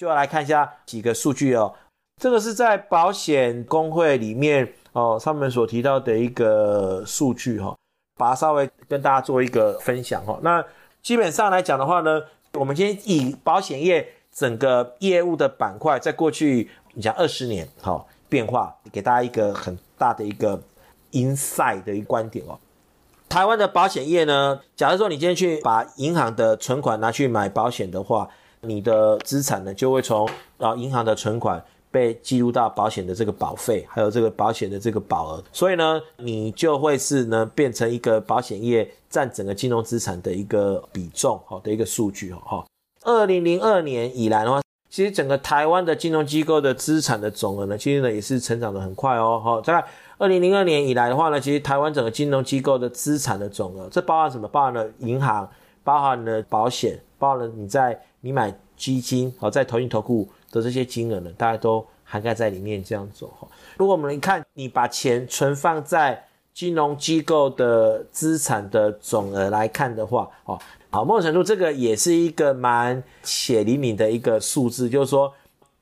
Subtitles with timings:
[0.00, 1.74] 就要来看一下几个数据哦。
[2.16, 7.76] 这个是在保险公会里面哦，上面所提到的一个数据哈，
[8.16, 10.38] 把它稍微跟大家做一个分享哈。
[10.40, 10.64] 那
[11.02, 12.22] 基本上来讲的话呢，
[12.54, 20.62] 我们今天以保险业整个业务的板块，在过去你讲二十年好变化，给大家一个很大的一个
[21.12, 22.58] insight 的一个观点哦。
[23.28, 28.30] 台湾的保险业呢，假如说你今天去把银行的存款拿去买保险的话，
[28.62, 30.28] 你的资产呢就会从
[30.58, 31.62] 啊银行的存款。
[31.92, 42.64] 被记录到保险的这个保费，还有这个保险的这个保额，所以呢，你就会是呢变成一个保险业占整个金融资产的一个比重，好的一个数据，哈。
[43.02, 49.60] 二零零二年以来的话，其实整个台湾的金融机构的资产的总额呢，其实呢也是成长得很快哦，哈。
[49.60, 49.84] 在
[50.18, 54.46] 二零零二年以来的话呢，其实台湾整个金融机构的资产的总额，这包含什么？
[54.46, 55.50] 包含了银行，
[55.82, 60.28] 包含了保险，包含了你在你买基金，好，在投信投顾。
[60.52, 63.46] 的这些金额呢，大家都涵盖在里面这样走哈。
[63.76, 70.58] 如果我们看你把钱存放在金融机构的资产的总额来看的话，哦，
[70.90, 75.32] 好，某种程度这个也是一个蛮血淋淋的一个数字，就是说，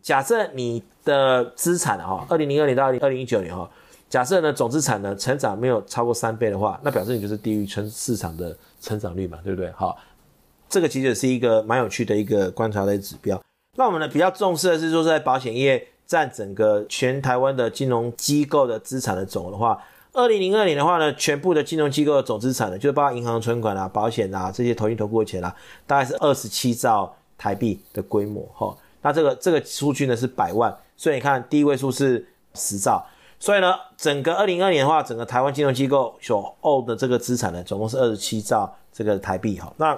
[0.00, 3.68] 假设你的资产哈，二零零二年到二零二零一九年哈，
[4.08, 9.70] 假设呢总资产呢成长没有超过三倍的话，那表示你就是低于全市场的成长率嘛，对不对？
[9.72, 9.94] 好，
[10.74, 13.40] 这个其实是一个蛮有趣的一个观察的指标。
[13.76, 19.80] 那我们呢比较重视的是说，在保险业占整个全台湾的金融机构的资产的总额的话，
[20.12, 25.54] 二零零二年的话呢，全部的金融机构的总资产呢，就是包括银行存款啊、保险啊这些投信投顾的钱啊，
[25.86, 28.76] 大概是二十七兆台币的规模哈。
[29.02, 33.06] 那这个这个数据呢是百万，所以你看第一位数是十兆，
[33.38, 39.72] 所以呢，整个二零二二年的话，整个台湾金融机构所 hold 的这个资产呢，总共是二十七兆这个台币哈。
[39.76, 39.96] 那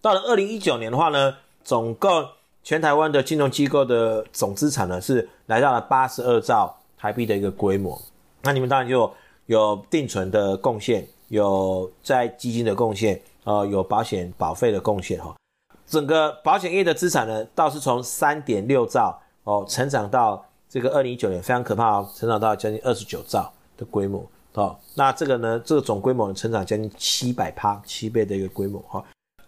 [0.00, 2.28] 到了二零一九年的话呢，总共
[2.62, 8.00] 全台湾的金融机构的总资产呢，是来到了八十二兆台币的一个规模。
[8.42, 9.12] 那你们当然就
[9.46, 15.34] 有定存的贡献，有在基金的贡献，呃，有保险保费的贡献哈。
[15.86, 24.24] 整个保险业的资产呢，倒是从三点六兆哦，成长到这个二零一九年非常可怕哦，成长到将近二十九兆的规模
[24.54, 24.76] 哦。
[24.94, 29.04] 那这个呢，这个总规模成长将近七百趴，七倍的一个规模哈。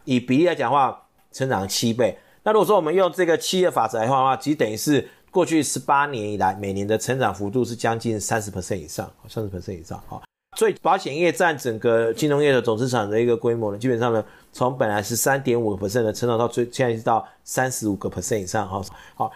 [0.09, 2.19] 以比例来讲的话，成长了七倍。
[2.43, 10.19] 那如果说我们用这个七的法则来画的话，其实等于是过去十八年以来每年的成长幅度是将近三十 percent 以上，三十 percent 以上哈。
[10.57, 18.81] 所以保险业占整个金融业的总资产的一个规模呢，基本上呢，从本来是三点五个 percent 的成长到最现在是到三十五个 percent 以上哈。
[19.15, 19.31] 好，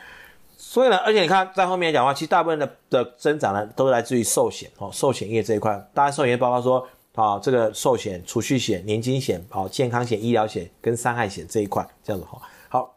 [0.57, 12.41] 所以呢，而且你看在后面讲的话，其实大部分的的增长呢，都来自于寿险哦，寿险业这一块，当然寿险业包括说啊这个寿险、储蓄险、年金险、啊健康险、医疗险跟伤害险这一块这样子哈。
[12.69, 12.97] 好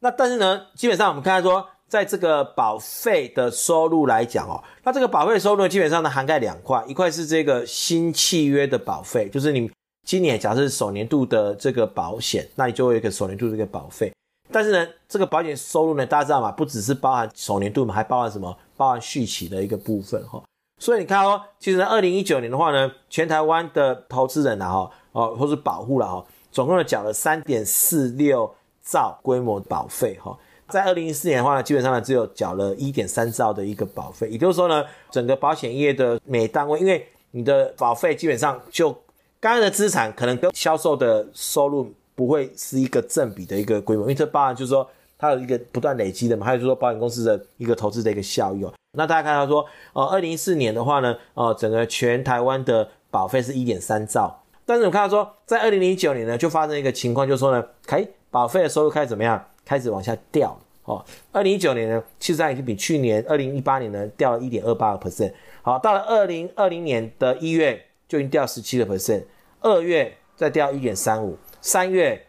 [0.00, 9.70] 那但是呢，基本上我们看到说，在这个保费的收入来讲哦，那这个保费的收入呢，基本上呢涵盖两块，一块是这个新契约的保费，就是你
[10.06, 14.12] 今年假设是首年度的这个保险，那你就会有一个首年度的这个保费。
[14.52, 16.52] 但是呢，这个保险收入呢，大家知道吗？
[16.52, 18.54] 不只是包含首年度嘛，还包含什么？
[18.76, 20.42] 包含续期的一个部分哈。
[20.78, 28.54] 所以你看哦，其实呢，二零一九年的话呢，全台湾的投资人啊哈哦，或是保护了哈，总共呢缴了三点四六。
[28.86, 38.92] 兆规模保费哈，在二零一四年的话呢，基本上呢只有缴了一点三兆的一个保费，也就是说呢，整个保险业的每单位，因为你的保费基本上就
[39.40, 44.86] 刚刚的资产可能跟销售的收入不会是一个正比的一个规模，因为这包含就是说
[45.24, 48.72] 它有一个不断累积的嘛，还有就是说保险公司的一个投资的一个效益哦。
[48.96, 58.06] 那大家看到说，呃，二零一四年的话呢，呃，整个全台湾的保费是一点三兆，但是我们看到说，在二零零九年呢，就发生一个情况，就是说呢，可以。
[58.30, 59.40] 保费的收入开始怎么样？
[59.64, 61.04] 开始往下掉哦。
[61.30, 65.32] 二零一九年呢，其实它已经比去年二零一八年呢掉了一点二八个 percent。
[65.62, 69.22] 好，到了二零二零年的一月就已经掉十七个 percent，
[69.60, 72.26] 二月再掉一点三五，三月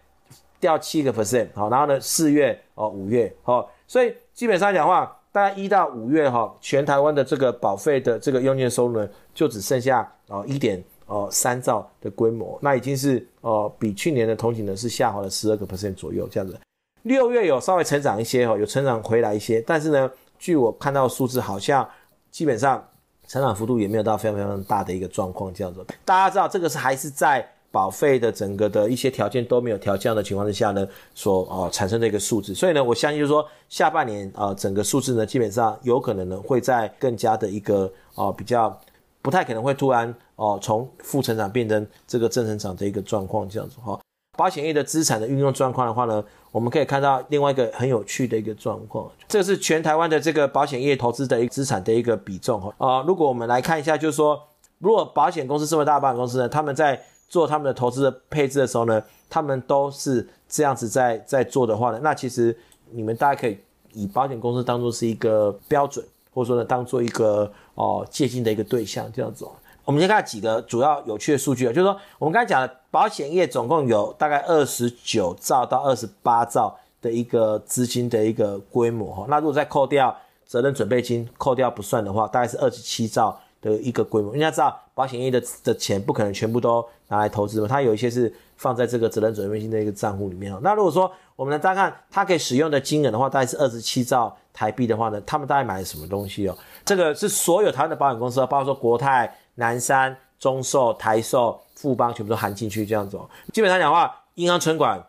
[0.60, 1.48] 掉七个 percent。
[1.54, 10.84] 好，然后呢四月哦五月哦，所以基本上讲话，大概一到五月哈，全台湾的这个保费的这个用件收入呢，就只剩下哦一点。
[11.08, 16.60] 哦，三兆的规模，那已经是哦比去年的同期呢是下滑了十二个 percent 左右这样子。
[17.04, 21.88] 六月有稍微成长一些哈，有成长回来一些，但是呢，据我看到数字，好像
[22.32, 22.84] 基本上
[23.28, 25.86] 成长幅度也没有到非常非常大的一个状况这样子。
[26.04, 32.56] 大家知道这个是还是在保费的整个的一些条件都没有调降的情况之下呢，所呃产生的一个数字。
[32.56, 38.80] 所以呢，我相信就是说下半年呃整个数字呢，基本上有可能呢会在更加的一个呃比较。
[39.22, 44.00] 不太可能会突然哦从负成长变成这个正成长的一个状况这样子哈。
[44.38, 53.02] 保险业的资产的运用状况的话呢，我们可以看到另外一个很有趣的一个状况，这是全台湾的这个保险业投资的一个资产的一个比重哈啊。
[53.08, 54.40] 如果我们来看一下，就是说，
[54.78, 62.58] 如果保险公司这么大保险公司呢，他们在做他们的投资的配置的时候呢，他们都是这样子在在做的话呢，那其实
[62.92, 63.58] 你们大家可以
[63.94, 69.46] 以保险公司当做是一个标准，或者说呢，当做一个哦借鉴的一个对象这样子。
[69.84, 84.32] 我们先看几个主要有趣的数据啊，就是说我们刚才讲的保险业总共有大概二十九兆到二十八兆的一个资金的一个规模哈，那如果再扣掉责任准备金，扣掉不算的话，大概是二十七兆的一个规模。
[84.32, 90.60] 人家知道保险业的的钱不可能全部都拿来投资嘛，它有一些是放在这个责任准备金的一个账户里面哦。
[90.62, 96.58] 那如果说我们来大家看它可以使用的金额的话，大概是二十七兆台币的话呢，他们大概买了什么东西哦？
[96.84, 99.36] 这个是所有台湾的保险公司，包括说国泰。
[99.58, 103.26] 南山、中寿、台寿、富邦全部都含进去，这样子哦。
[103.54, 105.02] 基本上讲话，银行存款，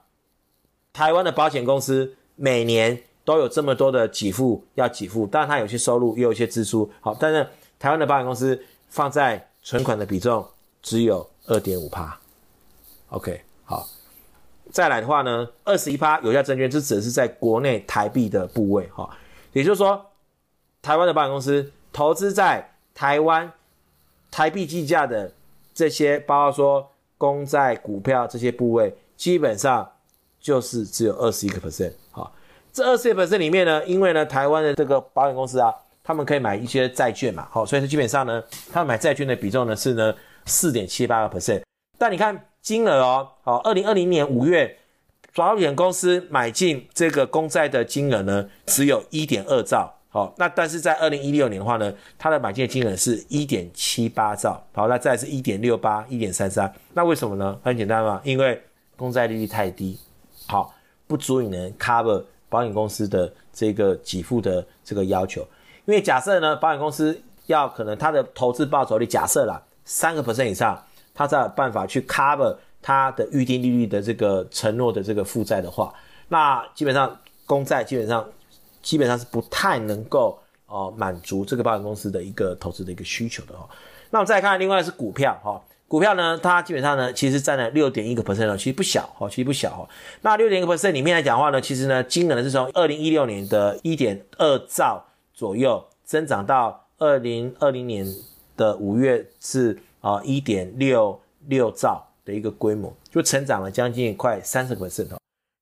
[0.93, 6.89] 台湾的保险公司每年都有这么多的给付要给付，当然它有些收入，也有一些支出。
[7.01, 7.45] 好，但是
[7.79, 10.47] 台湾的保险公司放在存款的比重
[10.83, 12.19] 只有二点五趴。
[13.11, 13.87] OK，好，
[14.73, 19.09] 再来的话呢，二十一趴有价证券，这指的是在国内台币的部位哈，
[19.53, 20.07] 也就是说，
[20.83, 23.53] 台湾的保险公司投资在台湾。
[24.29, 25.33] 台币计价的
[25.73, 29.89] 这些，包括说公债、股票这些部位，基本上
[30.41, 31.93] 就是只有二十一个 percent。
[32.11, 32.35] 好，
[32.71, 35.73] 这二十一个 percent 里面呢，因为呢，台湾的这个保险公司啊，
[36.07, 38.41] 他们可以买一些债券嘛，好，所以说基本上呢，
[38.73, 40.15] 他们买债券的比重呢是呢
[40.45, 41.63] 四点七八个 percent。
[41.99, 44.79] 但你看金额哦，好，二零二零年五月，
[45.35, 49.93] 保险公司买进这个公债的金额呢，只有一点二兆。
[50.09, 57.59] 好，那但是在二零一六年的话呢，它的买进金额是一点七八兆，好，那再是一点六八、一点三三，那为什么呢？
[57.65, 58.63] 很简单嘛，因为
[58.97, 59.99] 公债利率太低，
[60.47, 60.73] 好，
[61.09, 65.45] 不足以能 cover 保险公司的这个给付的这个要求。
[65.87, 70.81] 因为假设呢，保险公司要可能它的投资报酬率假设啦三个 percent 以上，
[71.15, 75.93] 它才有办法去 cover 它的预定利率的这个承诺的这个负债的话，
[76.29, 78.25] 那基本上公债基本上。
[78.83, 83.69] 基本上是不太能够哦满足这个保险公司的一个投资的一个需求的哈。
[84.11, 89.89] 那我们再看另外是股票哈，股票呢，它基本上呢其实占了六点一个 percent，其实不小哈，其实不小哈。
[90.21, 95.05] 那六点一个 percent 里面来讲的话呢，其实呢金额呢是从二零一六年的一点二兆
[95.37, 98.05] 左右增长到二零二零年
[98.57, 105.11] 的五月是啊一点六六兆的一个规模，就成长了将近快三十个 percent。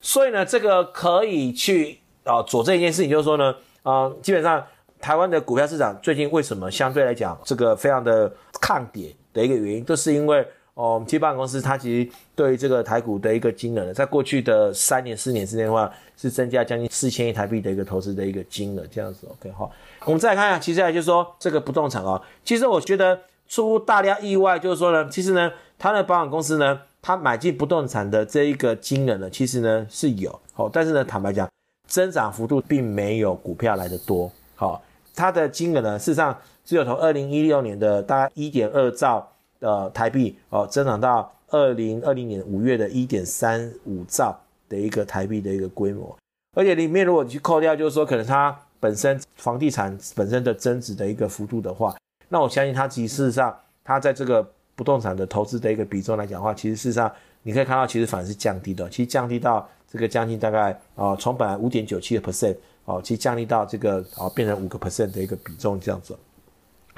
[0.00, 1.98] 所以呢，这个可以去。
[2.24, 4.66] 啊，佐证一件事情就是说呢，呃，基本上
[4.98, 8.32] 台湾的股票市场最近为什么相对来讲这个非常的
[8.62, 10.42] 抗跌的一个原因，都是因为
[10.74, 19.70] 哦，其实保险公司它其实对于这个台股的一个金额呢，在过去的三年四年之内的话，是增加将近四千亿台币的一个投资的一个金额，这样子 OK 好，
[20.04, 23.18] 我们再来看一下，其实来就是说这个不动产啊，其实我觉得
[23.48, 31.48] 出乎大家意外，就是说呢，其实呢，它的保险公司呢，它买进不动产的这一个金额呢，其实呢是有，好，但是呢，坦白讲。
[31.86, 34.82] 增长幅度并没有股票来的多，好，
[35.14, 39.33] 它的金额呢，事实上只有从二零一六年的大概一点二兆
[39.64, 44.38] 呃台币哦，增长到二零二零年五月的一点三五兆
[44.68, 46.16] 的一个台币的一个规模，
[46.54, 51.96] 而且里面如果你去扣掉，就是说可能它本身房地产本身的增值的一个幅度的话，
[52.28, 54.46] 那我相信它其实事实上它在这个
[54.76, 57.10] 不动产的投资的一个比重来讲的话，其实事实上
[57.42, 59.66] 你可以看到，其实反而是降低的，其实降低到。
[59.86, 66.18] 这个将近大概啊，从本来五点九七的 percent 哦，其实降低到这个啊，变成五个 percent 的一个比重这样子。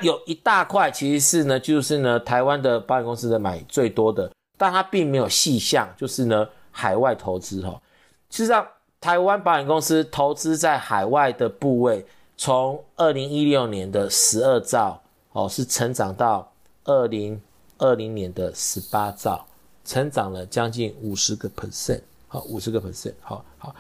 [0.01, 7.81] 有一大块其实是呢，就是呢，台湾的保险公司的买最多的，但它并没有细项，就是呢，海外投资哈。
[8.29, 8.67] 事实上，
[9.01, 12.05] 台湾保险公司投资在海外的部位，
[12.37, 15.01] 从二零一六年的十二兆
[15.33, 16.53] 哦，是成长到
[16.85, 17.41] 二零
[17.79, 19.47] 二零年的十八兆，
[19.85, 22.01] 成长了将近五十个 percent。
[22.29, 23.75] 好，五十个 percent，好好。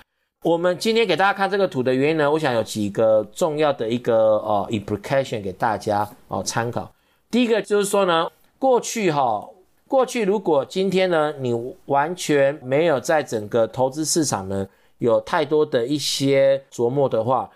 [0.46, 6.88] 我们今天给大家看这个图的原因呢，我想有几个重要的一个呃 implication 给大家哦参考。
[7.28, 9.44] 第一个就是说呢，过去哈，
[9.88, 11.52] 过去如果今天呢，你
[11.86, 14.64] 完全没有在整个投资市场呢
[14.98, 17.50] 有太多的一些琢磨的话，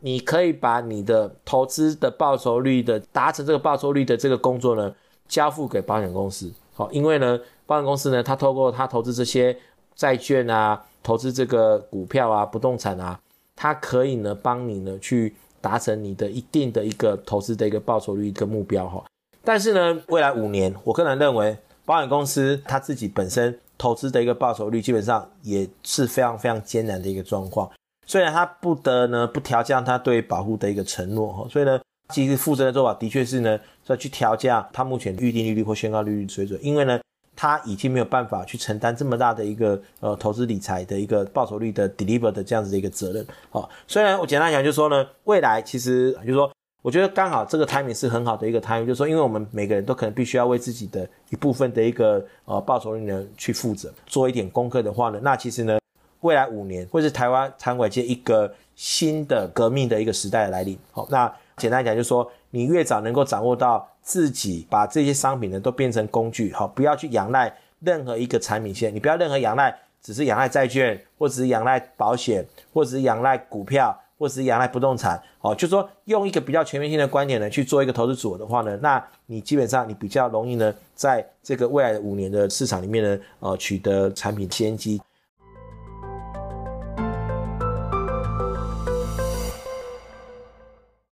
[0.00, 4.94] 你可以把你的投资的报酬率的达成这个报酬率的这个工作呢，
[5.26, 6.52] 交付给保险公司。
[6.74, 9.56] 好，因为呢，保险公司呢，它透过它投资这些。
[9.96, 13.18] 债券啊，投资这个股票啊，不动产啊，
[13.56, 19.02] 它可以呢帮你呢去达成你的一定的一个投资的一个报酬率一个目标哈。
[19.42, 27.70] 但是呢，未来五年，我个人认为保险公司它自己本身投资的一个报酬率，基本上也是非常非常艰难的一个状况。
[28.06, 37.00] 虽然它不得呢不调降它对保护的一个承诺哈，所以呢，其实负责的做法的确是呢，要去调降它目前预定利率或宣告利率水准，因为呢。
[37.36, 43.24] 他已经没有办法去承担这么大的一个呃投资理财的一个报酬率的 deliver 的这样子的一个责任。
[43.50, 46.50] 好，虽然我简单讲就是说呢，未来其实就是说，
[46.80, 55.78] 我觉得刚好这个 timing 是很好的一个 timing，就是说，因为我们每个人都可能必须要为自己的一部分的一个呃报酬率呢去负责，做一点功课的话呢，那其实呢，
[56.22, 60.78] 未来五年会是台湾产管界一个新的革命的一个时代的来临。
[60.90, 63.86] 好，那简单讲就是说，你越早能够掌握到。
[64.06, 85.02] 自己把这些商品呢都变成工具，好，不要去仰赖任何一个产品线，你不要任何仰赖，只是仰赖债券，或者是仰赖保险，或者是仰赖股票，或者是仰赖不动产，好，就说用一个比较全面性的观点呢去做一个投资组合的话呢，那你基本上你比较容易呢在这个未来的五年的市场里面呢，呃，取得产品先机。